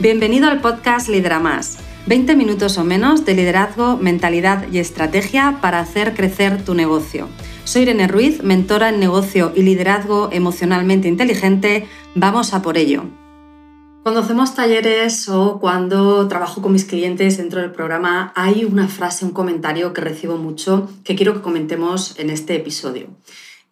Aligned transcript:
Bienvenido 0.00 0.48
al 0.48 0.62
podcast 0.62 1.10
Lidera 1.10 1.40
Más. 1.40 1.76
20 2.06 2.34
minutos 2.34 2.78
o 2.78 2.84
menos 2.84 3.26
de 3.26 3.34
liderazgo, 3.34 3.98
mentalidad 3.98 4.66
y 4.72 4.78
estrategia 4.78 5.58
para 5.60 5.78
hacer 5.78 6.14
crecer 6.14 6.64
tu 6.64 6.72
negocio. 6.72 7.28
Soy 7.64 7.82
Irene 7.82 8.08
Ruiz, 8.08 8.42
mentora 8.42 8.88
en 8.88 8.98
negocio 8.98 9.52
y 9.54 9.60
liderazgo 9.60 10.30
emocionalmente 10.32 11.06
inteligente. 11.06 11.86
Vamos 12.14 12.54
a 12.54 12.62
por 12.62 12.78
ello. 12.78 13.04
Cuando 14.02 14.22
hacemos 14.22 14.54
talleres 14.54 15.28
o 15.28 15.60
cuando 15.60 16.26
trabajo 16.28 16.62
con 16.62 16.72
mis 16.72 16.86
clientes 16.86 17.36
dentro 17.36 17.60
del 17.60 17.70
programa, 17.70 18.32
hay 18.34 18.64
una 18.64 18.88
frase, 18.88 19.26
un 19.26 19.32
comentario 19.32 19.92
que 19.92 20.00
recibo 20.00 20.38
mucho 20.38 20.88
que 21.04 21.14
quiero 21.14 21.34
que 21.34 21.42
comentemos 21.42 22.18
en 22.18 22.30
este 22.30 22.56
episodio. 22.56 23.08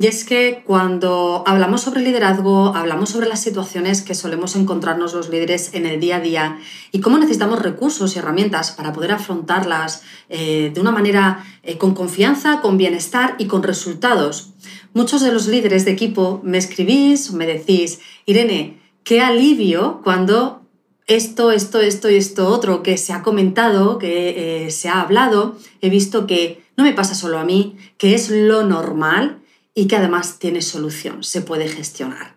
Y 0.00 0.06
es 0.06 0.22
que 0.22 0.62
cuando 0.64 1.42
hablamos 1.44 1.80
sobre 1.80 2.02
liderazgo, 2.02 2.72
hablamos 2.76 3.10
sobre 3.10 3.28
las 3.28 3.40
situaciones 3.40 4.00
que 4.00 4.14
solemos 4.14 4.54
encontrarnos 4.54 5.12
los 5.12 5.28
líderes 5.28 5.74
en 5.74 5.86
el 5.86 5.98
día 5.98 6.18
a 6.18 6.20
día 6.20 6.58
y 6.92 7.00
cómo 7.00 7.18
necesitamos 7.18 7.60
recursos 7.60 8.14
y 8.14 8.20
herramientas 8.20 8.70
para 8.70 8.92
poder 8.92 9.10
afrontarlas 9.10 10.04
eh, 10.28 10.70
de 10.72 10.80
una 10.80 10.92
manera 10.92 11.44
eh, 11.64 11.78
con 11.78 11.94
confianza, 11.94 12.60
con 12.60 12.78
bienestar 12.78 13.34
y 13.38 13.46
con 13.46 13.64
resultados. 13.64 14.50
Muchos 14.94 15.20
de 15.20 15.32
los 15.32 15.48
líderes 15.48 15.84
de 15.84 15.90
equipo 15.90 16.40
me 16.44 16.58
escribís, 16.58 17.32
me 17.32 17.46
decís, 17.46 17.98
Irene, 18.24 18.80
qué 19.02 19.20
alivio 19.20 20.00
cuando 20.04 20.62
esto, 21.08 21.50
esto, 21.50 21.80
esto 21.80 22.08
y 22.08 22.14
esto 22.14 22.46
otro 22.46 22.84
que 22.84 22.98
se 22.98 23.12
ha 23.12 23.24
comentado, 23.24 23.98
que 23.98 24.66
eh, 24.66 24.70
se 24.70 24.90
ha 24.90 25.00
hablado, 25.00 25.56
he 25.80 25.90
visto 25.90 26.28
que 26.28 26.62
no 26.76 26.84
me 26.84 26.92
pasa 26.92 27.16
solo 27.16 27.40
a 27.40 27.44
mí, 27.44 27.76
que 27.96 28.14
es 28.14 28.30
lo 28.30 28.62
normal 28.62 29.40
y 29.78 29.86
que 29.86 29.94
además 29.94 30.40
tiene 30.40 30.60
solución, 30.60 31.22
se 31.22 31.40
puede 31.40 31.68
gestionar. 31.68 32.34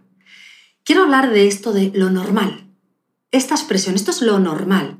Quiero 0.83 1.01
hablar 1.01 1.31
de 1.31 1.47
esto 1.47 1.73
de 1.73 1.91
lo 1.95 2.11
normal. 2.11 2.67
Esta 3.31 3.55
expresión, 3.55 3.95
esto 3.95 4.11
es 4.11 4.21
lo 4.21 4.37
normal. 4.37 4.99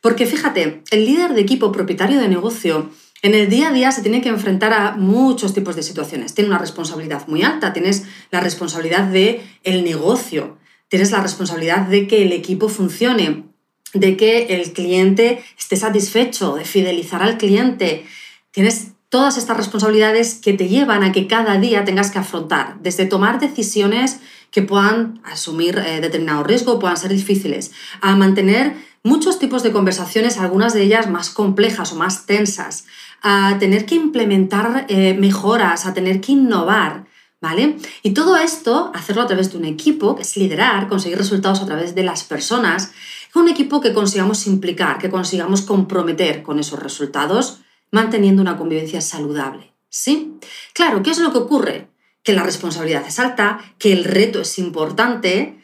Porque 0.00 0.24
fíjate, 0.24 0.82
el 0.90 1.04
líder 1.04 1.34
de 1.34 1.42
equipo 1.42 1.70
propietario 1.70 2.18
de 2.18 2.28
negocio 2.28 2.90
en 3.20 3.34
el 3.34 3.50
día 3.50 3.68
a 3.68 3.72
día 3.74 3.92
se 3.92 4.00
tiene 4.00 4.22
que 4.22 4.30
enfrentar 4.30 4.72
a 4.72 4.92
muchos 4.96 5.52
tipos 5.52 5.76
de 5.76 5.82
situaciones. 5.82 6.32
Tiene 6.32 6.48
una 6.48 6.58
responsabilidad 6.58 7.28
muy 7.28 7.42
alta, 7.42 7.74
tienes 7.74 8.04
la 8.30 8.40
responsabilidad 8.40 9.04
de 9.04 9.42
el 9.62 9.84
negocio, 9.84 10.56
tienes 10.88 11.10
la 11.10 11.20
responsabilidad 11.20 11.88
de 11.88 12.08
que 12.08 12.22
el 12.22 12.32
equipo 12.32 12.70
funcione, 12.70 13.44
de 13.92 14.16
que 14.16 14.46
el 14.46 14.72
cliente 14.72 15.44
esté 15.58 15.76
satisfecho, 15.76 16.54
de 16.54 16.64
fidelizar 16.64 17.22
al 17.22 17.36
cliente. 17.36 18.06
Tienes 18.50 18.92
todas 19.12 19.36
estas 19.36 19.58
responsabilidades 19.58 20.36
que 20.36 20.54
te 20.54 20.68
llevan 20.68 21.02
a 21.02 21.12
que 21.12 21.26
cada 21.26 21.58
día 21.58 21.84
tengas 21.84 22.10
que 22.10 22.18
afrontar, 22.18 22.78
desde 22.80 23.04
tomar 23.04 23.38
decisiones 23.40 24.20
que 24.50 24.62
puedan 24.62 25.20
asumir 25.22 25.76
eh, 25.76 26.00
determinado 26.00 26.44
riesgo, 26.44 26.78
puedan 26.78 26.96
ser 26.96 27.12
difíciles, 27.12 27.72
a 28.00 28.16
mantener 28.16 28.74
muchos 29.02 29.38
tipos 29.38 29.62
de 29.62 29.70
conversaciones, 29.70 30.38
algunas 30.38 30.72
de 30.72 30.84
ellas 30.84 31.10
más 31.10 31.28
complejas 31.28 31.92
o 31.92 31.96
más 31.96 32.24
tensas, 32.24 32.86
a 33.20 33.58
tener 33.60 33.84
que 33.84 33.96
implementar 33.96 34.86
eh, 34.88 35.12
mejoras, 35.12 35.84
a 35.84 35.92
tener 35.92 36.22
que 36.22 36.32
innovar, 36.32 37.04
¿vale? 37.38 37.76
Y 38.02 38.12
todo 38.12 38.38
esto, 38.38 38.92
hacerlo 38.94 39.20
a 39.20 39.26
través 39.26 39.52
de 39.52 39.58
un 39.58 39.66
equipo, 39.66 40.16
que 40.16 40.22
es 40.22 40.38
liderar, 40.38 40.88
conseguir 40.88 41.18
resultados 41.18 41.60
a 41.60 41.66
través 41.66 41.94
de 41.94 42.02
las 42.02 42.24
personas, 42.24 42.92
un 43.34 43.50
equipo 43.50 43.82
que 43.82 43.92
consigamos 43.92 44.46
implicar, 44.46 44.96
que 44.96 45.10
consigamos 45.10 45.60
comprometer 45.60 46.42
con 46.42 46.58
esos 46.58 46.82
resultados 46.82 47.58
manteniendo 47.92 48.42
una 48.42 48.56
convivencia 48.56 49.00
saludable. 49.00 49.72
¿Sí? 49.88 50.38
Claro, 50.72 51.02
¿qué 51.02 51.10
es 51.10 51.18
lo 51.18 51.32
que 51.32 51.38
ocurre? 51.38 51.88
Que 52.24 52.32
la 52.32 52.42
responsabilidad 52.42 53.06
es 53.06 53.18
alta, 53.20 53.60
que 53.78 53.92
el 53.92 54.04
reto 54.04 54.40
es 54.40 54.58
importante 54.58 55.62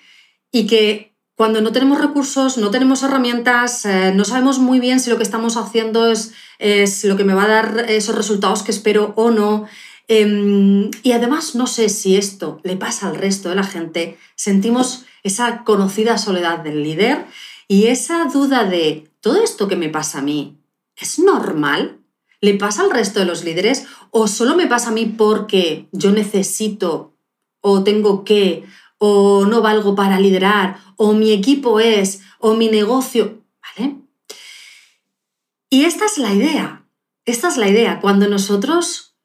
y 0.52 0.66
que 0.66 1.08
cuando 1.34 1.60
no 1.60 1.72
tenemos 1.72 2.00
recursos, 2.00 2.58
no 2.58 2.70
tenemos 2.70 3.02
herramientas, 3.02 3.84
eh, 3.84 4.12
no 4.14 4.24
sabemos 4.24 4.58
muy 4.58 4.80
bien 4.80 4.98
si 4.98 5.08
lo 5.08 5.16
que 5.16 5.22
estamos 5.22 5.56
haciendo 5.56 6.10
es, 6.10 6.34
lo 7.04 7.16
que 7.16 7.24
me 7.24 7.32
va 7.32 7.44
a 7.44 7.48
dar 7.48 7.86
esos 7.88 8.16
resultados 8.16 8.62
que 8.62 8.72
espero 8.72 9.12
o 9.16 9.30
no. 9.30 9.66
Em, 10.08 10.90
y 11.02 11.12
además 11.12 11.54
no 11.54 11.66
sé 11.66 11.88
si 11.90 12.16
esto 12.16 12.60
le 12.64 12.76
pasa 12.76 13.06
al 13.06 13.16
resto 13.16 13.50
de 13.50 13.54
la 13.54 13.62
gente, 13.62 14.18
sentimos 14.34 15.04
esa 15.22 15.62
conocida 15.64 16.18
soledad 16.18 16.58
del 16.58 16.82
líder 16.82 17.26
y 17.68 17.86
esa 17.86 18.24
duda 18.24 18.64
de, 18.64 19.08
¿todo 19.20 19.42
esto 19.42 19.68
que 19.68 19.76
me 19.76 19.90
pasa 19.90 20.18
a 20.18 20.22
mí 20.22 20.58
es 20.96 21.18
normal? 21.20 21.97
¿Le 22.40 22.54
pasa 22.54 22.82
al 22.82 22.90
resto 22.90 23.18
de 23.18 23.26
los 23.26 23.44
líderes 23.44 23.86
o 24.10 24.28
solo 24.28 24.54
me 24.54 24.66
pasa 24.66 24.90
a 24.90 24.92
mí 24.92 25.06
porque 25.06 25.88
yo 25.92 26.12
necesito 26.12 27.14
o 27.60 27.82
tengo 27.82 28.24
que 28.24 28.64
o 28.98 29.44
no 29.46 29.60
valgo 29.60 29.94
para 29.94 30.20
liderar 30.20 30.78
o 30.96 31.12
mi 31.14 31.32
equipo 31.32 31.80
es 31.80 32.22
o 32.38 32.54
mi 32.54 32.68
negocio? 32.68 33.42
¿Vale? 33.62 33.96
Y 35.70 35.84
esta 35.84 36.06
es 36.06 36.18
la 36.18 36.32
idea. 36.32 36.86
Esta 37.24 37.48
es 37.48 37.56
la 37.56 37.68
idea. 37.68 38.00
Cuando 38.00 38.28
nosotros 38.28 39.16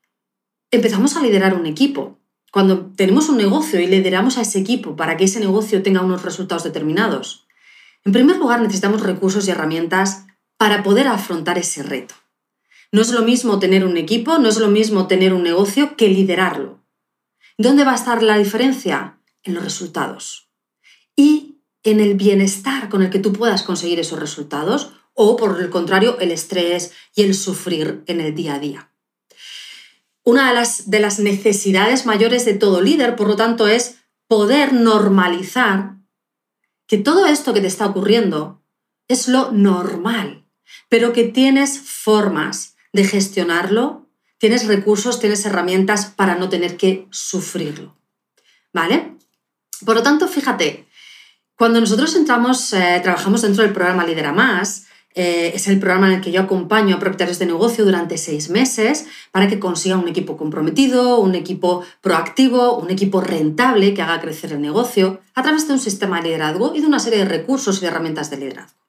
empezamos 0.72 1.16
a 1.16 1.22
liderar 1.22 1.54
un 1.54 1.68
equipo, 1.68 2.20
cuando 2.52 2.88
tenemos 2.96 3.30
un 3.30 3.38
negocio 3.38 3.80
y 3.80 3.88
lideramos 3.88 4.38
a 4.38 4.42
ese 4.42 4.60
equipo 4.60 4.96
para 4.96 5.18
que 5.18 5.24
ese 5.24 5.40
negocio 5.40 5.82
tenga 5.84 6.02
unos 6.02 6.24
resultados 6.24 6.64
determinados, 6.64 7.48
en 8.06 8.12
primer 8.12 8.38
lugar 8.38 8.62
necesitamos 8.62 9.02
recursos 9.02 9.48
y 9.48 9.52
herramientas 9.52 10.26
para 10.58 10.84
poder 10.84 11.08
afrontar 11.08 11.58
ese 11.58 11.84
reto. 11.84 12.16
No 12.94 13.02
es 13.02 13.10
lo 13.10 13.24
mismo 13.24 13.58
tener 13.58 13.86
un 13.86 13.98
equipo, 13.98 14.38
no 14.38 14.48
es 14.48 14.58
lo 14.58 14.68
mismo 14.68 15.08
tener 15.08 15.34
un 15.34 15.42
negocio 15.42 15.98
que 15.98 16.10
liderarlo. 16.10 16.86
¿Dónde 17.58 17.86
va 17.86 17.94
a 17.94 17.96
estar 17.96 18.22
la 18.22 18.38
diferencia? 18.38 19.18
En 19.42 19.56
los 19.56 19.64
resultados. 19.64 20.52
Y 21.16 21.58
en 21.82 22.00
el 22.00 22.14
bienestar 22.14 22.90
con 22.90 23.02
el 23.02 23.10
que 23.10 23.18
tú 23.18 23.34
puedas 23.34 23.64
conseguir 23.64 24.00
esos 24.00 24.20
resultados 24.20 24.94
o, 25.16 25.38
por 25.38 25.60
el 25.60 25.72
contrario, 25.72 26.20
el 26.20 26.30
estrés 26.30 26.92
y 27.16 27.24
el 27.24 27.34
sufrir 27.34 28.04
en 28.06 28.22
el 28.22 28.36
día 28.36 28.54
a 28.54 28.60
día. 28.60 28.92
Una 30.24 30.50
de 30.50 30.54
las, 30.54 30.92
de 30.92 31.00
las 31.00 31.18
necesidades 31.18 32.06
mayores 32.06 32.46
de 32.46 32.54
todo 32.54 32.80
líder, 32.80 33.16
por 33.16 33.28
lo 33.28 33.36
tanto, 33.36 33.68
es 33.68 33.96
poder 34.28 34.72
normalizar 34.72 35.96
que 36.86 37.00
todo 37.00 37.26
esto 37.26 37.56
que 37.56 37.62
te 37.62 37.68
está 37.68 37.88
ocurriendo 37.88 38.62
es 39.08 39.28
lo 39.28 39.52
normal, 39.52 40.46
pero 40.90 41.12
que 41.12 41.24
tienes 41.24 41.80
formas 41.80 42.73
de 42.94 43.04
gestionarlo, 43.04 44.08
tienes 44.38 44.68
recursos, 44.68 45.20
tienes 45.20 45.46
herramientas 45.46 46.06
para 46.06 46.36
no 46.36 46.48
tener 46.50 46.78
que 46.78 47.08
sufrirlo. 47.12 47.98
¿Vale? 48.72 49.18
Por 49.86 49.96
lo 49.96 50.04
tanto, 50.04 50.28
fíjate, 50.28 50.88
cuando 51.56 51.80
nosotros 51.80 52.16
entramos, 52.16 52.74
eh, 52.74 53.00
trabajamos 53.04 53.42
dentro 53.42 53.64
del 53.64 53.74
programa 53.74 54.06
Lidera 54.06 54.32
Más, 54.32 54.88
eh, 55.16 55.52
es 55.54 55.68
el 55.68 55.80
programa 55.80 56.08
en 56.08 56.14
el 56.14 56.22
que 56.22 56.32
yo 56.32 56.42
acompaño 56.42 56.96
a 56.96 57.00
propietarios 57.00 57.38
de 57.38 57.46
negocio 57.46 57.86
durante 57.86 58.18
seis 58.18 58.50
meses 58.50 59.06
para 59.32 59.48
que 59.48 59.60
consigan 59.60 60.00
un 60.00 60.08
equipo 60.08 60.38
comprometido, 60.38 61.20
un 61.20 61.36
equipo 61.36 61.86
proactivo, 62.02 62.78
un 62.78 62.90
equipo 62.90 63.22
rentable 63.22 63.94
que 63.94 64.02
haga 64.02 64.22
crecer 64.22 64.54
el 64.54 64.62
negocio 64.62 65.22
a 65.36 65.44
través 65.44 65.68
de 65.68 65.74
un 65.74 65.80
sistema 65.80 66.18
de 66.18 66.30
liderazgo 66.30 66.74
y 66.76 66.82
de 66.82 66.88
una 66.88 67.00
serie 67.00 67.20
de 67.20 67.26
recursos 67.26 67.82
y 67.82 67.86
herramientas 67.86 68.32
de 68.32 68.38
liderazgo. 68.38 68.83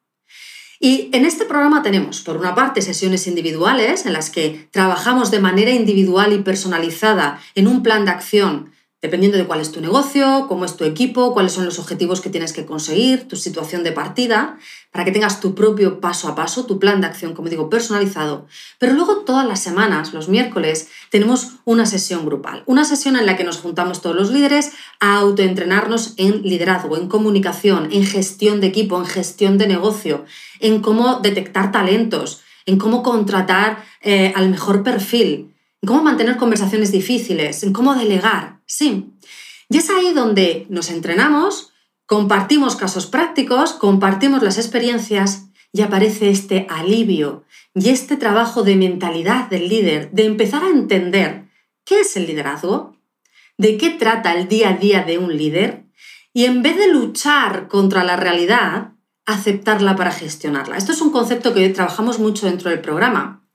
Y 0.80 1.10
en 1.12 1.24
este 1.24 1.44
programa 1.44 1.82
tenemos, 1.82 2.20
por 2.20 2.36
una 2.36 2.54
parte, 2.54 2.82
sesiones 2.82 3.26
individuales 3.26 4.06
en 4.06 4.12
las 4.12 4.30
que 4.30 4.68
trabajamos 4.70 5.30
de 5.30 5.40
manera 5.40 5.70
individual 5.70 6.32
y 6.32 6.38
personalizada 6.38 7.40
en 7.54 7.68
un 7.68 7.82
plan 7.82 8.04
de 8.04 8.10
acción 8.10 8.72
dependiendo 9.04 9.37
de 9.37 9.44
cuál 9.44 9.60
es 9.60 9.70
tu 9.70 9.82
negocio, 9.82 10.47
cómo 10.48 10.65
es 10.65 10.78
tu 10.78 10.84
equipo, 10.84 11.34
cuáles 11.34 11.53
son 11.53 11.66
los 11.66 11.78
objetivos 11.78 12.22
que 12.22 12.31
tienes 12.31 12.54
que 12.54 12.65
conseguir, 12.65 13.28
tu 13.28 13.37
situación 13.37 13.84
de 13.84 13.92
partida, 13.92 14.56
para 14.92 15.04
que 15.04 15.12
tengas 15.12 15.41
tu 15.41 15.54
propio 15.54 16.00
paso 16.00 16.26
a 16.26 16.34
paso, 16.34 16.65
tu 16.65 16.78
plan 16.78 17.03
de 17.03 17.09
acción, 17.09 17.34
como 17.34 17.50
digo, 17.50 17.69
personalizado. 17.69 18.47
Pero 18.78 18.94
luego 18.94 19.19
todas 19.19 19.47
las 19.47 19.60
semanas, 19.60 20.15
los 20.15 20.31
miércoles, 20.31 20.88
tenemos 21.10 21.56
una 21.66 21.84
sesión 21.84 22.25
grupal, 22.25 22.62
una 22.65 22.87
sesión 22.87 23.16
en 23.16 23.26
la 23.26 23.37
que 23.37 23.44
nos 23.44 23.59
juntamos 23.59 24.00
todos 24.00 24.16
los 24.16 24.31
líderes 24.31 24.72
a 25.00 25.19
autoentrenarnos 25.19 26.15
en 26.16 26.41
liderazgo, 26.41 26.97
en 26.97 27.06
comunicación, 27.06 27.91
en 27.92 28.06
gestión 28.06 28.62
de 28.62 28.69
equipo, 28.69 28.97
en 28.97 29.04
gestión 29.04 29.59
de 29.59 29.66
negocio, 29.66 30.24
en 30.60 30.80
cómo 30.80 31.21
detectar 31.21 31.72
talentos, 31.72 32.41
en 32.65 32.78
cómo 32.78 33.03
contratar 33.03 33.84
eh, 34.01 34.33
al 34.34 34.48
mejor 34.48 34.83
perfil, 34.83 35.54
en 35.83 35.89
cómo 35.89 36.03
mantener 36.03 36.39
conversaciones 36.39 36.91
difíciles, 36.91 37.62
en 37.65 37.74
cómo 37.74 37.95
delegar, 37.95 38.53
sí. 38.76 39.12
Y 39.68 39.78
es 39.78 39.91
ahí 39.91 40.12
donde 40.12 40.66
nos 40.68 40.91
entrenamos, 40.91 41.72
compartimos 42.06 42.76
casos 42.76 43.06
prácticos, 43.06 43.72
compartimos 43.72 44.42
las 44.42 44.59
experiencias 44.59 45.47
y 45.72 45.82
aparece 45.82 46.30
este 46.30 46.66
alivio 46.68 47.44
y 47.74 47.88
este 47.88 48.16
trabajo 48.16 48.62
de 48.62 48.76
mentalidad 48.76 49.48
del 49.48 49.68
líder, 49.68 50.10
de 50.12 50.26
empezar 50.26 50.62
a 50.65 50.68
entender 50.68 51.48
qué 51.84 52.00
es 52.00 52.16
el 52.16 52.26
liderazgo, 52.26 52.97
de 53.59 53.76
qué 53.78 53.91
trata 53.91 54.34
el 54.34 54.48
día 54.48 54.71
a 54.71 54.77
día 54.77 55.03
de 55.03 55.18
un 55.18 55.36
líder 55.36 55.84
y 56.32 56.44
en 56.44 56.62
vez 56.62 56.77
de 56.77 56.88
luchar 56.88 57.68
contra 57.68 58.04
la 58.04 58.16
realidad, 58.16 58.92
aceptarla 59.27 59.97
para 59.97 60.12
gestionarla. 60.12 60.77
Esto 60.77 60.92
es 60.92 61.00
un 61.00 61.10
concepto 61.10 61.54
que 61.54 61.68
trabajamos 61.70 62.18
mucho 62.18 62.47
dentro 62.47 62.70
del 62.70 62.80
programa, 62.80 63.47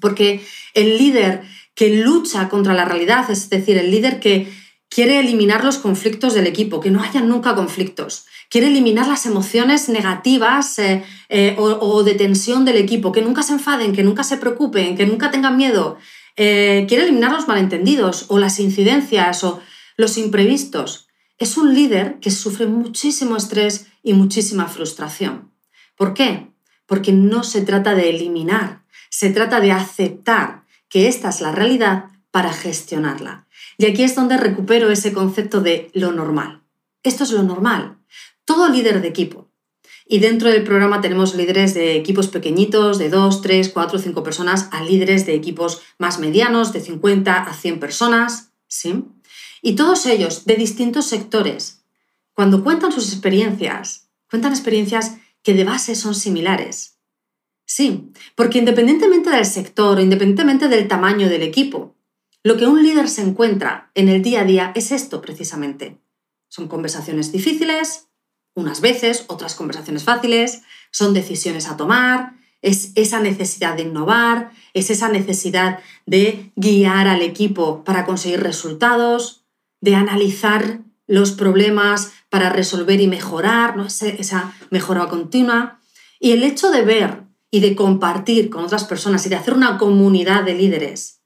porque 0.00 0.44
el 0.74 0.98
líder 0.98 1.42
que 1.74 1.96
lucha 1.96 2.48
contra 2.48 2.74
la 2.74 2.84
realidad, 2.84 3.30
es 3.30 3.48
decir, 3.48 3.78
el 3.78 3.90
líder 3.90 4.20
que, 4.20 4.52
quiere 4.94 5.18
eliminar 5.20 5.64
los 5.64 5.78
conflictos 5.78 6.34
del 6.34 6.46
equipo, 6.46 6.80
que 6.80 6.90
no 6.90 7.02
haya 7.02 7.22
nunca 7.22 7.54
conflictos. 7.54 8.26
Quiere 8.50 8.66
eliminar 8.66 9.06
las 9.06 9.24
emociones 9.24 9.88
negativas 9.88 10.78
eh, 10.78 11.02
eh, 11.30 11.56
o, 11.58 12.02
de 12.02 12.14
tensión 12.14 12.66
del 12.66 12.76
equipo, 12.76 13.10
que 13.10 13.22
nunca 13.22 13.42
se 13.42 13.54
enfaden, 13.54 13.94
que 13.94 14.02
nunca 14.02 14.22
se 14.22 14.36
preocupen, 14.36 14.96
que 14.96 15.06
nunca 15.06 15.30
tengan 15.30 15.56
miedo. 15.56 15.96
Eh, 16.36 16.84
quiere 16.88 17.04
eliminar 17.04 17.32
los 17.32 17.48
malentendidos 17.48 18.26
o 18.28 18.38
las 18.38 18.60
incidencias 18.60 19.44
o 19.44 19.60
los 19.96 20.18
imprevistos. 20.18 21.08
Es 21.38 21.56
un 21.56 21.74
líder 21.74 22.18
que 22.20 22.30
sufre 22.30 22.66
muchísimo 22.66 23.36
estrés 23.36 23.86
y 24.02 24.12
muchísima 24.12 24.68
frustración. 24.68 25.52
¿Por 25.96 26.12
qué? 26.12 26.48
Porque 26.84 27.12
no 27.12 27.44
se 27.44 27.62
trata 27.62 27.94
de 27.94 28.10
eliminar, 28.10 28.82
se 29.08 29.30
trata 29.30 29.60
de 29.60 29.72
aceptar 29.72 30.64
que 30.90 31.08
esta 31.08 31.30
es 31.30 31.40
la 31.40 31.52
realidad 31.52 32.10
para 32.30 32.52
gestionarla. 32.52 33.46
Y 33.82 33.86
aquí 33.86 34.04
es 34.04 34.14
donde 34.14 34.36
recupero 34.36 34.92
ese 34.92 35.12
concepto 35.12 35.60
de 35.60 35.90
lo 35.92 36.12
normal. 36.12 36.62
Esto 37.02 37.24
es 37.24 37.32
lo 37.32 37.42
normal. 37.42 37.98
Todo 38.44 38.68
líder 38.68 39.02
de 39.02 39.08
equipo. 39.08 39.50
Y 40.06 40.20
dentro 40.20 40.50
del 40.50 40.62
programa 40.62 41.00
tenemos 41.00 41.34
líderes 41.34 41.74
de 41.74 41.96
equipos 41.96 42.28
pequeñitos, 42.28 42.98
de 42.98 43.10
2, 43.10 43.42
3, 43.42 43.70
4, 43.70 43.98
5 43.98 44.22
personas, 44.22 44.68
a 44.70 44.84
líderes 44.84 45.26
de 45.26 45.34
equipos 45.34 45.82
más 45.98 46.20
medianos, 46.20 46.72
de 46.72 46.78
50 46.78 47.42
a 47.42 47.52
100 47.52 47.80
personas. 47.80 48.52
¿sí? 48.68 49.04
Y 49.62 49.74
todos 49.74 50.06
ellos 50.06 50.44
de 50.44 50.54
distintos 50.54 51.06
sectores, 51.06 51.82
cuando 52.34 52.62
cuentan 52.62 52.92
sus 52.92 53.08
experiencias, 53.08 54.10
cuentan 54.30 54.52
experiencias 54.52 55.16
que 55.42 55.54
de 55.54 55.64
base 55.64 55.96
son 55.96 56.14
similares. 56.14 56.98
Sí, 57.64 58.12
porque 58.36 58.60
independientemente 58.60 59.30
del 59.30 59.44
sector, 59.44 59.98
independientemente 59.98 60.68
del 60.68 60.86
tamaño 60.86 61.28
del 61.28 61.42
equipo, 61.42 61.96
lo 62.44 62.56
que 62.56 62.66
un 62.66 62.82
líder 62.82 63.08
se 63.08 63.22
encuentra 63.22 63.90
en 63.94 64.08
el 64.08 64.22
día 64.22 64.40
a 64.40 64.44
día 64.44 64.72
es 64.74 64.90
esto 64.90 65.20
precisamente. 65.20 65.98
Son 66.48 66.66
conversaciones 66.66 67.30
difíciles, 67.30 68.08
unas 68.54 68.80
veces, 68.80 69.24
otras 69.28 69.54
conversaciones 69.54 70.04
fáciles, 70.04 70.62
son 70.90 71.14
decisiones 71.14 71.68
a 71.68 71.76
tomar, 71.76 72.34
es 72.60 72.92
esa 72.96 73.20
necesidad 73.20 73.76
de 73.76 73.82
innovar, 73.82 74.50
es 74.74 74.90
esa 74.90 75.08
necesidad 75.08 75.78
de 76.04 76.52
guiar 76.56 77.08
al 77.08 77.22
equipo 77.22 77.84
para 77.84 78.04
conseguir 78.04 78.42
resultados, 78.42 79.44
de 79.80 79.94
analizar 79.94 80.80
los 81.06 81.32
problemas 81.32 82.12
para 82.28 82.50
resolver 82.50 83.00
y 83.00 83.06
mejorar, 83.06 83.76
¿no? 83.76 83.86
esa 83.86 84.54
mejora 84.70 85.08
continua. 85.08 85.80
Y 86.18 86.32
el 86.32 86.42
hecho 86.42 86.70
de 86.70 86.82
ver 86.82 87.22
y 87.50 87.60
de 87.60 87.76
compartir 87.76 88.50
con 88.50 88.64
otras 88.64 88.84
personas 88.84 89.24
y 89.26 89.28
de 89.28 89.36
hacer 89.36 89.54
una 89.54 89.78
comunidad 89.78 90.44
de 90.44 90.54
líderes 90.54 91.21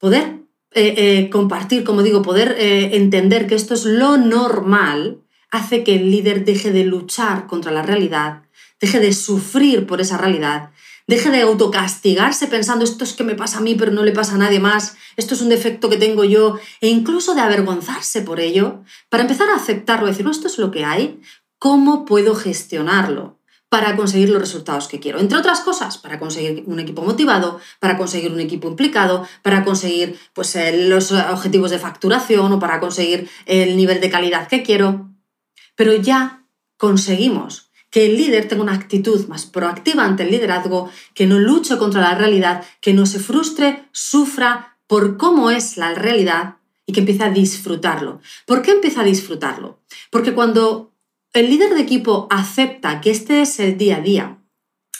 poder 0.00 0.40
eh, 0.72 0.94
eh, 0.96 1.30
compartir, 1.30 1.84
como 1.84 2.02
digo, 2.02 2.22
poder 2.22 2.56
eh, 2.58 2.96
entender 2.96 3.46
que 3.46 3.54
esto 3.54 3.74
es 3.74 3.84
lo 3.84 4.16
normal, 4.16 5.20
hace 5.50 5.84
que 5.84 5.96
el 5.96 6.10
líder 6.10 6.44
deje 6.44 6.72
de 6.72 6.84
luchar 6.84 7.46
contra 7.46 7.70
la 7.70 7.82
realidad, 7.82 8.42
deje 8.80 8.98
de 8.98 9.12
sufrir 9.12 9.86
por 9.86 10.00
esa 10.00 10.16
realidad, 10.16 10.70
deje 11.06 11.30
de 11.30 11.42
autocastigarse 11.42 12.46
pensando 12.46 12.84
esto 12.84 13.02
es 13.02 13.14
que 13.14 13.24
me 13.24 13.34
pasa 13.34 13.58
a 13.58 13.60
mí 13.62 13.74
pero 13.74 13.90
no 13.90 14.04
le 14.04 14.12
pasa 14.12 14.36
a 14.36 14.38
nadie 14.38 14.60
más, 14.60 14.96
esto 15.16 15.34
es 15.34 15.42
un 15.42 15.48
defecto 15.48 15.90
que 15.90 15.96
tengo 15.96 16.22
yo, 16.24 16.58
e 16.80 16.88
incluso 16.88 17.34
de 17.34 17.40
avergonzarse 17.40 18.22
por 18.22 18.38
ello, 18.38 18.82
para 19.08 19.24
empezar 19.24 19.50
a 19.50 19.56
aceptarlo, 19.56 20.06
decir, 20.06 20.24
no, 20.24 20.30
esto 20.30 20.46
es 20.46 20.58
lo 20.58 20.70
que 20.70 20.84
hay, 20.84 21.20
¿cómo 21.58 22.04
puedo 22.04 22.36
gestionarlo? 22.36 23.39
Para 23.70 23.96
conseguir 23.96 24.28
los 24.28 24.40
resultados 24.40 24.88
que 24.88 24.98
quiero. 24.98 25.20
Entre 25.20 25.38
otras 25.38 25.60
cosas, 25.60 25.96
para 25.96 26.18
conseguir 26.18 26.64
un 26.66 26.80
equipo 26.80 27.02
motivado, 27.02 27.60
para 27.78 27.96
conseguir 27.96 28.32
un 28.32 28.40
equipo 28.40 28.68
implicado, 28.68 29.26
para 29.42 29.64
conseguir 29.64 30.18
pues, 30.34 30.54
eh, 30.56 30.88
los 30.88 31.12
objetivos 31.12 31.70
de 31.70 31.78
facturación 31.78 32.52
o 32.52 32.58
para 32.58 32.80
conseguir 32.80 33.30
el 33.46 33.76
nivel 33.76 34.00
de 34.00 34.10
calidad 34.10 34.48
que 34.48 34.64
quiero. 34.64 35.08
Pero 35.76 35.94
ya 35.94 36.44
conseguimos 36.76 37.70
que 37.90 38.06
el 38.06 38.16
líder 38.16 38.48
tenga 38.48 38.62
una 38.62 38.74
actitud 38.74 39.28
más 39.28 39.46
proactiva 39.46 40.04
ante 40.04 40.24
el 40.24 40.32
liderazgo, 40.32 40.90
que 41.14 41.26
no 41.26 41.38
luche 41.38 41.78
contra 41.78 42.00
la 42.00 42.16
realidad, 42.16 42.64
que 42.80 42.92
no 42.92 43.06
se 43.06 43.20
frustre, 43.20 43.88
sufra 43.92 44.78
por 44.88 45.16
cómo 45.16 45.50
es 45.52 45.76
la 45.76 45.94
realidad 45.94 46.56
y 46.86 46.92
que 46.92 47.00
empiece 47.00 47.22
a 47.22 47.30
disfrutarlo. 47.30 48.20
¿Por 48.46 48.62
qué 48.62 48.72
empieza 48.72 49.02
a 49.02 49.04
disfrutarlo? 49.04 49.78
Porque 50.10 50.34
cuando 50.34 50.89
el 51.32 51.48
líder 51.48 51.74
de 51.74 51.80
equipo 51.80 52.26
acepta 52.30 53.00
que 53.00 53.10
este 53.10 53.42
es 53.42 53.60
el 53.60 53.78
día 53.78 53.96
a 53.96 54.00
día, 54.00 54.38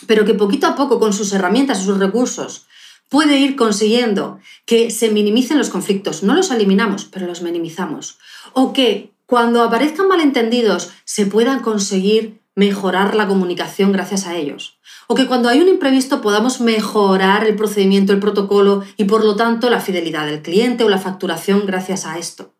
pero 0.06 0.25
que 0.25 0.35
poquito 0.35 0.67
a 0.67 0.77
poco 0.77 1.00
con 1.00 1.12
sus 1.12 1.32
herramientas 1.32 1.82
sus 1.82 1.99
recursos 1.99 2.67
puede 3.09 3.38
ir 3.38 3.56
consiguiendo 3.56 4.38
que 4.65 4.91
se 4.91 5.11
minimicen 5.11 5.59
los 5.59 5.69
conflictos. 5.69 6.23
No 6.23 6.35
los 6.35 6.50
eliminamos, 6.50 7.05
pero 7.05 7.27
los 7.27 7.43
minimizamos. 7.43 8.19
O 8.53 8.73
que 8.73 9.12
cuando 9.27 9.62
aparezcan 9.62 10.09
malentendidos 10.09 10.93
se 11.05 11.27
puedan 11.27 11.61
conseguir 11.61 12.41
mejorar 12.55 13.15
la 13.15 13.27
comunicación 13.27 13.91
gracias 13.91 14.27
a 14.27 14.37
ellos. 14.37 14.79
O 15.09 15.17
que 15.17 15.27
cuando 15.27 15.49
hay 15.49 15.61
un 15.61 15.69
imprevisto 15.69 16.21
podamos 16.21 16.61
mejorar 16.61 17.44
el 17.44 17.56
procedimiento, 17.56 18.12
el 18.12 18.21
protocolo 18.21 18.85
y 18.97 19.05
por 19.05 19.25
lo 19.25 19.35
tanto 19.35 19.69
la 19.69 19.81
fidelidad 19.81 20.27
del 20.27 20.43
cliente 20.43 20.85
o 20.85 20.88
la 20.88 20.99
facturación 20.99 21.67
gracias 21.67 22.06
a 22.06 22.19
esto. 22.19 22.55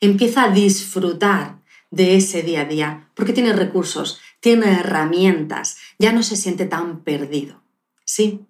Empieza 0.00 0.44
a 0.44 0.50
disfrutar 0.50 1.62
de 1.96 2.16
ese 2.16 2.42
día 2.42 2.60
a 2.60 2.64
día, 2.66 3.08
porque 3.14 3.32
tiene 3.32 3.52
recursos, 3.52 4.20
tiene 4.40 4.66
herramientas, 4.66 5.78
ya 5.98 6.12
no 6.12 6.22
se 6.22 6.36
siente 6.36 6.66
tan 6.66 7.02
perdido. 7.02 7.62
¿Sí? 8.04 8.42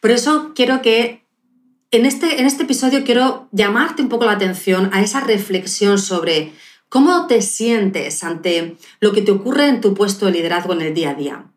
Por 0.00 0.10
eso 0.10 0.52
quiero 0.54 0.82
que 0.82 1.24
en 1.90 2.06
este, 2.06 2.40
en 2.40 2.46
este 2.46 2.64
episodio 2.64 3.04
quiero 3.04 3.48
llamarte 3.52 4.02
un 4.02 4.08
poco 4.08 4.24
la 4.24 4.32
atención 4.32 4.90
a 4.92 5.02
esa 5.02 5.20
reflexión 5.20 5.98
sobre 5.98 6.52
cómo 6.88 7.26
te 7.26 7.42
sientes 7.42 8.24
ante 8.24 8.76
lo 9.00 9.12
que 9.12 9.22
te 9.22 9.32
ocurre 9.32 9.68
en 9.68 9.80
tu 9.80 9.94
puesto 9.94 10.26
de 10.26 10.32
liderazgo 10.32 10.72
en 10.72 10.82
el 10.82 10.94
día 10.94 11.10
a 11.10 11.14
día. 11.14 11.52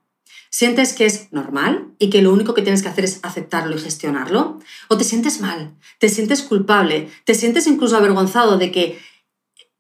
¿Sientes 0.49 0.91
que 0.91 1.05
es 1.05 1.31
normal 1.31 1.93
y 1.97 2.09
que 2.09 2.21
lo 2.21 2.33
único 2.33 2.53
que 2.53 2.61
tienes 2.61 2.83
que 2.83 2.89
hacer 2.89 3.05
es 3.05 3.21
aceptarlo 3.23 3.73
y 3.73 3.79
gestionarlo? 3.79 4.59
¿O 4.89 4.97
te 4.97 5.05
sientes 5.05 5.39
mal? 5.39 5.75
¿Te 5.97 6.09
sientes 6.09 6.41
culpable? 6.41 7.09
¿Te 7.23 7.35
sientes 7.35 7.67
incluso 7.67 7.95
avergonzado 7.95 8.57
de 8.57 8.69
que 8.69 8.99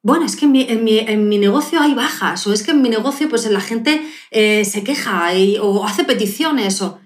bueno, 0.03 0.25
es 0.25 0.35
que 0.35 0.45
en 0.45 1.29
mi, 1.29 1.37
negocio 1.37 1.79
hay 1.79 1.93
bajas, 1.93 2.47
o 2.47 2.53
es 2.53 2.63
que 2.63 2.71
en 2.71 2.81
mi 2.81 2.89
negocio 2.89 3.29
pues 3.29 3.45
la 3.49 3.61
gente 3.61 4.01
eh, 4.31 4.65
se 4.65 4.83
queja 4.83 5.31
o 5.61 5.85
hace 5.85 6.03
peticiones. 6.03 6.81
O, 6.81 6.99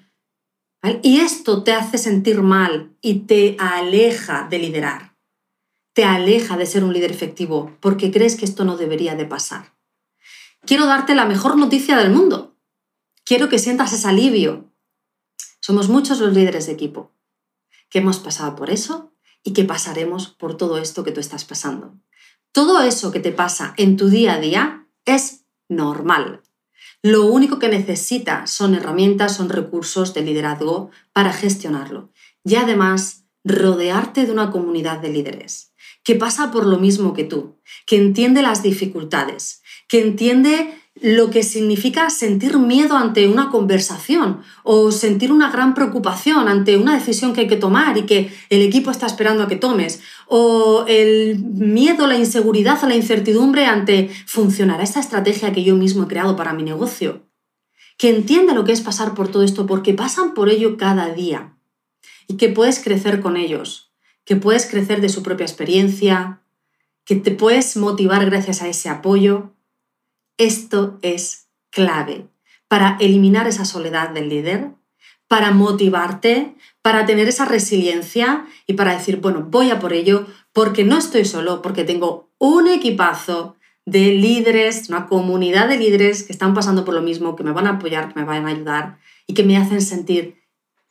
Y 1.04 1.20
esto 1.20 1.64
te 1.64 1.74
hace 1.74 1.98
sentir 1.98 2.42
mal 2.42 2.96
y 3.02 3.22
te 3.22 3.58
aleja 3.60 4.48
de 4.50 4.60
liderar. 4.60 5.18
Te 5.94 6.06
aleja 6.06 6.58
de 6.58 6.66
ser 6.66 6.84
un 6.84 6.94
líder 6.94 7.12
efectivo 7.12 7.76
porque 7.82 8.12
crees 8.12 8.36
que 8.36 8.46
esto 8.46 8.64
no 8.64 8.78
debería 8.78 9.16
de 9.16 9.26
pasar. 9.26 9.76
Quiero 10.66 10.86
darte 10.86 11.16
la 11.16 11.26
mejor 11.26 11.58
noticia 11.58 11.98
del 11.98 12.12
mundo. 12.12 12.56
Quiero 13.26 13.50
que 13.50 13.60
sientas 13.60 13.92
ese 13.92 14.08
alivio. 14.08 14.72
Somos 15.60 15.90
muchos 15.90 16.20
los 16.20 16.34
líderes 16.34 16.68
de 16.68 16.74
equipo 16.74 17.12
que 17.90 18.00
hemos 18.00 18.20
pasado 18.20 18.56
por 18.56 18.70
eso 18.70 19.14
y 19.44 19.54
que 19.54 19.64
pasaremos 19.64 20.28
por 20.28 20.58
todo 20.58 20.78
esto 20.78 21.04
que 21.04 21.12
tú 21.12 21.20
estás 21.20 21.46
pasando. 21.46 21.94
Todo 22.56 22.82
eso 22.84 23.12
que 23.12 23.20
te 23.20 23.34
pasa 23.34 23.74
en 23.76 23.98
tu 23.98 24.08
día 24.08 24.36
a 24.36 24.40
día 24.40 24.88
es 25.04 25.46
normal. 25.68 26.42
Lo 27.04 27.26
único 27.26 27.60
que 27.60 27.68
necesitas 27.68 28.50
son 28.50 28.76
herramientas, 28.76 29.36
son 29.36 29.50
recursos 29.50 30.14
de 30.14 30.22
liderazgo 30.22 30.90
para 31.12 31.34
gestionarlo. 31.34 32.14
Y 32.46 32.56
además, 32.56 33.26
rodearte 33.44 34.26
de 34.26 34.32
una 34.32 34.52
comunidad 34.52 35.00
de 35.00 35.10
líderes 35.10 35.74
que 36.02 36.16
pasa 36.16 36.50
por 36.50 36.66
lo 36.66 36.80
mismo 36.80 37.14
que 37.14 37.26
tú, 37.26 37.60
que 37.86 37.98
entiende 37.98 38.42
las 38.42 38.64
dificultades, 38.64 39.62
que 39.90 40.02
entiende 40.02 40.82
lo 41.02 41.30
que 41.30 41.44
significa 41.44 42.10
sentir 42.10 42.58
miedo 42.58 42.96
ante 42.96 43.28
una 43.28 43.50
conversación 43.50 44.42
o 44.64 44.92
sentir 44.92 45.32
una 45.32 45.52
gran 45.52 45.74
preocupación 45.74 46.48
ante 46.48 46.78
una 46.78 46.96
decisión 46.96 47.34
que 47.34 47.42
hay 47.42 47.48
que 47.48 47.58
tomar 47.58 47.98
y 47.98 48.04
que 48.04 48.34
el 48.50 48.62
equipo 48.62 48.92
está 48.92 49.06
esperando 49.06 49.44
a 49.44 49.48
que 49.50 49.58
tomes, 49.58 50.02
o 50.28 50.86
el 50.88 51.38
miedo, 51.40 52.08
la 52.08 52.18
inseguridad 52.18 52.82
o 52.82 52.88
la 52.88 52.96
incertidumbre 52.96 53.66
ante 53.66 54.10
funcionará 54.26 54.84
esta 54.84 55.02
estrategia 55.02 55.52
que 55.52 55.64
yo 55.64 55.76
mismo 55.76 56.04
he 56.04 56.08
creado 56.08 56.38
para 56.38 56.54
mi 56.54 56.64
negocio. 56.64 57.28
Que 57.98 58.10
entienda 58.10 58.54
lo 58.54 58.64
que 58.64 58.72
es 58.72 58.82
pasar 58.82 59.14
por 59.14 59.28
todo 59.28 59.44
esto 59.44 59.66
porque 59.66 59.94
pasan 59.94 60.34
por 60.34 60.50
ello 60.50 60.78
cada 60.78 61.14
día 61.14 61.58
y 62.28 62.38
que 62.38 62.50
puedes 62.50 62.80
crecer 62.80 63.20
con 63.20 63.36
ellos, 63.36 63.92
que 64.24 64.38
puedes 64.38 64.66
crecer 64.66 65.02
de 65.02 65.10
su 65.10 65.24
propia 65.24 65.46
experiencia, 65.46 66.42
que 67.04 67.16
te 67.16 67.32
puedes 67.32 67.76
motivar 67.76 68.26
gracias 68.26 68.62
a 68.62 68.68
ese 68.70 68.90
apoyo 68.90 69.55
esto 70.38 71.00
es 71.02 71.48
clave 71.70 72.28
para 72.68 72.98
eliminar 73.00 73.48
esa 73.48 73.66
soledad 73.66 74.10
del 74.10 74.30
líder, 74.30 74.72
para 75.28 75.52
motivarte, 75.52 76.56
para 76.82 77.06
tener 77.06 77.28
esa 77.28 77.46
resiliencia 77.46 78.46
y 78.68 78.74
para 78.74 78.94
decir, 78.94 79.18
bueno, 79.18 79.48
voy 79.50 79.72
a 79.72 79.80
por 79.80 79.94
ello 79.94 80.28
porque 80.54 80.84
no 80.84 80.98
estoy 80.98 81.26
solo, 81.26 81.62
porque 81.62 81.84
tengo 81.84 82.30
un 82.38 82.68
equipazo 82.68 83.56
de 83.86 84.14
líderes, 84.14 84.90
una 84.90 85.08
comunidad 85.08 85.68
de 85.68 85.78
líderes 85.78 86.24
que 86.24 86.34
están 86.34 86.54
pasando 86.54 86.86
por 86.86 86.94
lo 86.94 87.02
mismo, 87.02 87.36
que 87.36 87.44
me 87.44 87.52
van 87.52 87.68
a 87.68 87.72
apoyar, 87.72 88.14
que 88.14 88.20
me 88.20 88.26
van 88.26 88.46
a 88.46 88.50
ayudar 88.50 88.98
y 89.28 89.34
que 89.34 89.44
me 89.44 89.58
hacen 89.58 89.82
sentir 89.82 90.42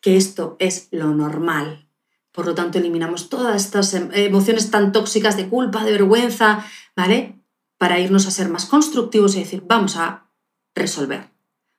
que 0.01 0.17
esto 0.17 0.57
es 0.59 0.89
lo 0.91 1.15
normal, 1.15 1.89
Por 2.33 2.47
lo 2.47 2.55
tanto, 2.57 2.79
eliminamos 2.79 3.29
todas 3.29 3.65
estas 3.65 3.95
em, 3.95 4.11
emociones 4.13 4.69
tan 4.71 4.91
tóxicas 4.91 5.37
de 5.37 5.49
culpa, 5.49 5.85
de 5.85 5.93
vergüenza, 5.93 6.67
¿vale? 6.97 7.39
Para 7.85 8.01
irnos 8.01 8.27
a 8.27 8.31
ser 8.31 8.49
más 8.49 8.65
constructivos 8.65 9.37
y 9.37 9.41
decir, 9.41 9.63
vamos 9.67 9.99
a 9.99 10.31
resolver, 10.75 11.29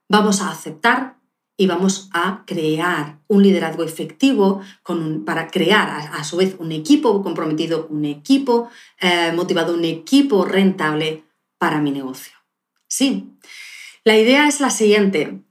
vamos 0.08 0.40
a 0.40 0.52
aceptar 0.52 1.18
y 1.58 1.66
vamos 1.66 2.12
a 2.14 2.44
crear 2.46 3.22
un 3.28 3.42
liderazgo 3.42 3.82
efectivo 3.82 4.62
para 5.26 5.48
crear 5.48 5.90
a, 6.14 6.24
su 6.24 6.38
vez 6.38 6.58
un 6.60 6.72
equipo 6.72 7.24
comprometido, 7.24 7.88
un 7.90 8.06
equipo 8.06 8.70
eh, 9.02 9.32
motivado, 9.36 9.74
un 9.74 9.84
equipo 9.84 10.46
rentable 10.46 11.24
para 11.58 11.82
mi 11.82 11.90
negocio. 11.90 12.34
Sí, 12.88 13.32
la 14.04 14.16
idea 14.16 14.48
es 14.48 14.60
la 14.60 14.70
siguiente. 14.70 15.42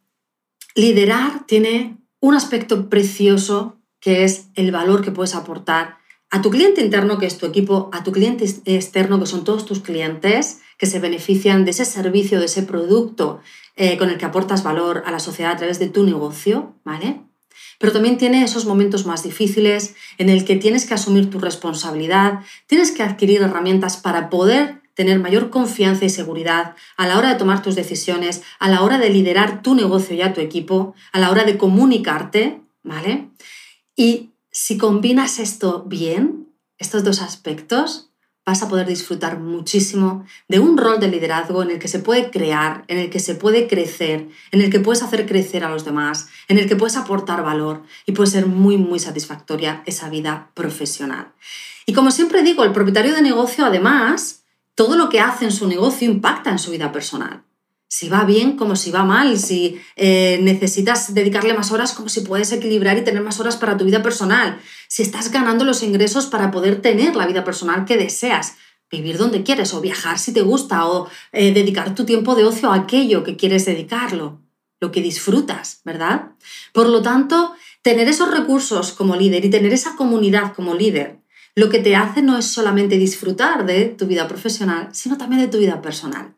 Liderar 0.76 1.46
tiene 1.46 1.98
un 2.20 2.36
aspecto 2.36 2.88
precioso 2.88 3.80
que 3.98 4.22
es 4.22 4.50
el 4.54 4.70
valor 4.70 5.02
que 5.02 5.10
puedes 5.10 5.34
aportar 5.34 5.98
a 6.34 6.42
tu 6.42 6.50
cliente 6.50 6.80
interno, 6.80 7.16
que 7.18 7.26
es 7.26 7.38
tu 7.38 7.46
equipo, 7.46 7.90
a 7.92 8.02
tu 8.02 8.10
cliente 8.10 8.44
externo, 8.64 9.20
que 9.20 9.26
son 9.26 9.44
todos 9.44 9.64
tus 9.66 9.78
clientes, 9.78 10.62
que 10.78 10.86
se 10.86 10.98
benefician 10.98 11.64
de 11.64 11.70
ese 11.70 11.84
servicio, 11.84 12.40
de 12.40 12.46
ese 12.46 12.64
producto 12.64 13.38
eh, 13.76 13.96
con 13.98 14.10
el 14.10 14.18
que 14.18 14.24
aportas 14.24 14.64
valor 14.64 15.04
a 15.06 15.12
la 15.12 15.20
sociedad 15.20 15.52
a 15.52 15.56
través 15.56 15.78
de 15.78 15.86
tu 15.86 16.02
negocio, 16.02 16.74
¿vale? 16.82 17.20
Pero 17.78 17.92
también 17.92 18.18
tiene 18.18 18.42
esos 18.42 18.66
momentos 18.66 19.06
más 19.06 19.22
difíciles 19.22 19.94
en 20.18 20.28
el 20.28 20.44
que 20.44 20.56
tienes 20.56 20.86
que 20.86 20.94
asumir 20.94 21.30
tu 21.30 21.38
responsabilidad, 21.38 22.40
tienes 22.66 22.90
que 22.90 23.04
adquirir 23.04 23.40
herramientas 23.40 23.96
para 23.96 24.28
poder 24.28 24.80
tener 24.94 25.20
mayor 25.20 25.50
confianza 25.50 26.04
y 26.04 26.10
seguridad 26.10 26.74
a 26.96 27.06
la 27.06 27.16
hora 27.16 27.28
de 27.28 27.38
tomar 27.38 27.62
tus 27.62 27.76
decisiones, 27.76 28.42
a 28.58 28.68
la 28.68 28.82
hora 28.82 28.98
de 28.98 29.10
liderar 29.10 29.62
tu 29.62 29.76
negocio 29.76 30.16
y 30.16 30.22
a 30.22 30.32
tu 30.32 30.40
equipo, 30.40 30.96
a 31.12 31.20
la 31.20 31.30
hora 31.30 31.44
de 31.44 31.56
comunicarte, 31.56 32.60
¿vale? 32.82 33.28
Y 33.94 34.33
si 34.56 34.78
combinas 34.78 35.40
esto 35.40 35.82
bien, 35.84 36.48
estos 36.78 37.02
dos 37.02 37.20
aspectos, 37.22 38.12
vas 38.46 38.62
a 38.62 38.68
poder 38.68 38.86
disfrutar 38.86 39.40
muchísimo 39.40 40.24
de 40.46 40.60
un 40.60 40.78
rol 40.78 41.00
de 41.00 41.08
liderazgo 41.08 41.64
en 41.64 41.72
el 41.72 41.80
que 41.80 41.88
se 41.88 41.98
puede 41.98 42.30
crear, 42.30 42.84
en 42.86 42.98
el 42.98 43.10
que 43.10 43.18
se 43.18 43.34
puede 43.34 43.66
crecer, 43.66 44.28
en 44.52 44.60
el 44.60 44.70
que 44.70 44.78
puedes 44.78 45.02
hacer 45.02 45.26
crecer 45.26 45.64
a 45.64 45.70
los 45.70 45.84
demás, 45.84 46.28
en 46.46 46.58
el 46.58 46.68
que 46.68 46.76
puedes 46.76 46.96
aportar 46.96 47.42
valor 47.42 47.82
y 48.06 48.12
puede 48.12 48.30
ser 48.30 48.46
muy, 48.46 48.76
muy 48.76 49.00
satisfactoria 49.00 49.82
esa 49.86 50.08
vida 50.08 50.52
profesional. 50.54 51.32
Y 51.84 51.92
como 51.92 52.12
siempre 52.12 52.44
digo, 52.44 52.62
el 52.62 52.72
propietario 52.72 53.12
de 53.12 53.22
negocio, 53.22 53.66
además, 53.66 54.44
todo 54.76 54.96
lo 54.96 55.08
que 55.08 55.18
hace 55.18 55.46
en 55.46 55.52
su 55.52 55.66
negocio 55.66 56.08
impacta 56.08 56.50
en 56.50 56.60
su 56.60 56.70
vida 56.70 56.92
personal 56.92 57.42
si 57.96 58.08
va 58.08 58.24
bien 58.24 58.56
como 58.56 58.74
si 58.74 58.90
va 58.90 59.04
mal, 59.04 59.38
si 59.38 59.80
eh, 59.94 60.40
necesitas 60.42 61.14
dedicarle 61.14 61.54
más 61.54 61.70
horas 61.70 61.92
como 61.92 62.08
si 62.08 62.22
puedes 62.22 62.50
equilibrar 62.50 62.98
y 62.98 63.04
tener 63.04 63.22
más 63.22 63.38
horas 63.38 63.56
para 63.56 63.76
tu 63.76 63.84
vida 63.84 64.02
personal, 64.02 64.58
si 64.88 65.02
estás 65.04 65.30
ganando 65.30 65.64
los 65.64 65.84
ingresos 65.84 66.26
para 66.26 66.50
poder 66.50 66.82
tener 66.82 67.14
la 67.14 67.24
vida 67.24 67.44
personal 67.44 67.84
que 67.84 67.96
deseas, 67.96 68.56
vivir 68.90 69.16
donde 69.16 69.44
quieres 69.44 69.74
o 69.74 69.80
viajar 69.80 70.18
si 70.18 70.32
te 70.32 70.42
gusta 70.42 70.88
o 70.88 71.08
eh, 71.30 71.54
dedicar 71.54 71.94
tu 71.94 72.04
tiempo 72.04 72.34
de 72.34 72.42
ocio 72.42 72.72
a 72.72 72.78
aquello 72.78 73.22
que 73.22 73.36
quieres 73.36 73.64
dedicarlo, 73.64 74.40
lo 74.80 74.90
que 74.90 75.00
disfrutas, 75.00 75.80
¿verdad? 75.84 76.32
Por 76.72 76.88
lo 76.88 77.00
tanto, 77.00 77.54
tener 77.82 78.08
esos 78.08 78.28
recursos 78.28 78.92
como 78.92 79.14
líder 79.14 79.44
y 79.44 79.50
tener 79.50 79.72
esa 79.72 79.94
comunidad 79.94 80.52
como 80.52 80.74
líder, 80.74 81.20
lo 81.54 81.70
que 81.70 81.78
te 81.78 81.94
hace 81.94 82.22
no 82.22 82.36
es 82.38 82.46
solamente 82.46 82.98
disfrutar 82.98 83.64
de 83.64 83.84
tu 83.84 84.08
vida 84.08 84.26
profesional, 84.26 84.88
sino 84.90 85.16
también 85.16 85.42
de 85.42 85.48
tu 85.48 85.58
vida 85.58 85.80
personal 85.80 86.34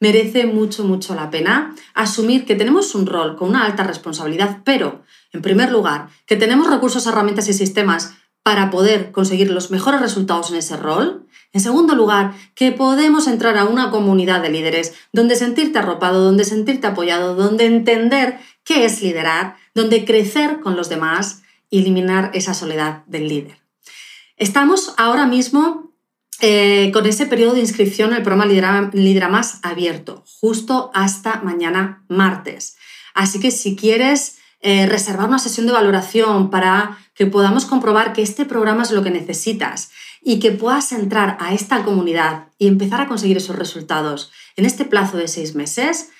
merece 0.00 0.46
mucho, 0.46 0.84
mucho 0.84 1.14
la 1.14 1.30
pena 1.30 1.74
asumir 1.94 2.46
que 2.46 2.54
tenemos 2.54 2.94
un 2.94 3.06
rol 3.06 3.36
con 3.36 3.50
una 3.50 3.64
alta 3.64 3.82
responsabilidad, 3.82 4.62
pero, 4.64 5.02
en 5.32 5.42
primer 5.42 5.70
lugar, 5.70 6.08
que 6.26 6.36
tenemos 6.36 6.70
recursos, 6.70 7.06
herramientas 7.06 7.48
y 7.48 7.52
sistemas 7.52 8.14
para 8.42 8.70
poder 8.70 9.12
conseguir 9.12 9.50
los 9.50 9.70
mejores 9.70 10.00
resultados 10.00 10.50
en 10.50 10.56
ese 10.56 10.76
rol. 10.76 11.26
En 11.52 11.60
segundo 11.60 11.94
lugar, 11.94 12.34
que 12.54 12.72
podemos 12.72 13.26
entrar 13.26 13.58
a 13.58 13.64
una 13.64 13.90
comunidad 13.90 14.40
de 14.40 14.48
líderes 14.48 14.94
donde 15.12 15.36
sentirte 15.36 15.78
arropado, 15.78 16.24
donde 16.24 16.44
sentirte 16.44 16.86
apoyado, 16.86 17.34
donde 17.34 17.66
entender 17.66 18.38
qué 18.64 18.84
es 18.84 19.02
liderar, 19.02 19.56
donde 19.74 20.04
crecer 20.04 20.60
con 20.60 20.76
los 20.76 20.88
demás 20.88 21.42
y 21.68 21.80
eliminar 21.80 22.30
esa 22.32 22.54
soledad 22.54 23.04
del 23.06 23.28
líder. 23.28 23.58
Estamos 24.36 24.94
ahora 24.96 25.26
mismo 25.26 25.92
eh, 26.40 26.90
con 26.92 27.06
ese 27.06 27.26
periodo 27.26 27.54
de 27.54 27.60
inscripción 27.60 28.12
el 28.12 28.22
programa 28.22 28.46
Lidera, 28.46 29.28
Más 29.28 29.58
abierto, 29.62 30.24
justo 30.40 30.90
hasta 30.94 31.40
mañana 31.42 32.04
martes. 32.08 32.76
Así 33.14 33.40
que 33.40 33.50
si 33.50 33.74
quieres 33.74 34.38
eh, 34.60 34.86
reservar 34.86 35.28
una 35.28 35.38
sesión 35.38 35.66
de 35.66 35.72
valoración 35.72 36.50
para 36.50 36.98
que 37.14 37.26
podamos 37.26 37.64
comprobar 37.64 38.12
que 38.12 38.22
este 38.22 38.44
programa 38.44 38.84
es 38.84 38.92
lo 38.92 39.02
que 39.02 39.10
necesitas 39.10 39.90
y 40.22 40.38
que 40.38 40.52
puedas 40.52 40.92
entrar 40.92 41.36
a 41.40 41.54
esta 41.54 41.84
comunidad 41.84 42.48
y 42.58 42.68
empezar 42.68 43.00
a 43.00 43.08
conseguir 43.08 43.36
esos 43.36 43.56
resultados 43.56 44.30
en 44.56 44.64
este 44.64 44.84
plazo 44.84 45.16
de 45.16 45.28
seis 45.28 45.54
meses, 45.54 46.10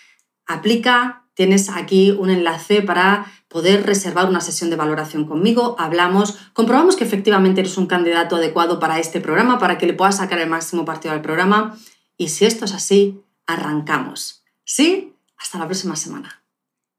aplica, 0.46 1.27
tienes 1.38 1.68
aquí 1.68 2.10
un 2.10 2.30
enlace 2.30 2.82
para 2.82 3.30
poder 3.46 3.86
reservar 3.86 4.28
una 4.28 4.40
sesión 4.40 4.70
de 4.70 4.76
valoración 4.76 5.24
conmigo, 5.24 5.76
hablamos, 5.78 6.36
comprobamos 6.52 6.96
que 6.96 7.04
efectivamente 7.04 7.60
eres 7.60 7.78
un 7.78 7.86
candidato 7.86 8.34
adecuado 8.34 8.80
para 8.80 8.98
este 8.98 9.20
programa, 9.20 9.60
para 9.60 9.78
que 9.78 9.86
le 9.86 9.92
puedas 9.92 10.16
sacar 10.16 10.40
el 10.40 10.50
máximo 10.50 10.84
partido 10.84 11.14
al 11.14 11.22
programa. 11.22 11.78
Y 12.16 12.30
si 12.30 12.44
esto 12.44 12.64
es 12.64 12.74
así, 12.74 13.20
arrancamos. 13.46 14.42
¿Sí? 14.64 15.14
Hasta 15.36 15.58
la 15.58 15.66
próxima 15.66 15.94
semana. 15.94 16.37